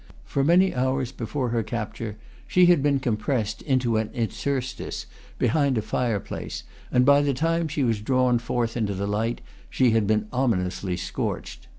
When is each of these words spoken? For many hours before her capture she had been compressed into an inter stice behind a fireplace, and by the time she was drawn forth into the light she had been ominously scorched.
For 0.25 0.43
many 0.43 0.73
hours 0.73 1.11
before 1.11 1.49
her 1.49 1.61
capture 1.61 2.17
she 2.47 2.65
had 2.65 2.81
been 2.81 2.97
compressed 2.99 3.61
into 3.61 3.97
an 3.97 4.09
inter 4.13 4.59
stice 4.59 5.05
behind 5.37 5.77
a 5.77 5.83
fireplace, 5.83 6.63
and 6.91 7.05
by 7.05 7.21
the 7.21 7.35
time 7.35 7.67
she 7.67 7.83
was 7.83 8.01
drawn 8.01 8.39
forth 8.39 8.75
into 8.75 8.95
the 8.95 9.05
light 9.05 9.41
she 9.69 9.91
had 9.91 10.07
been 10.07 10.25
ominously 10.33 10.97
scorched. 10.97 11.67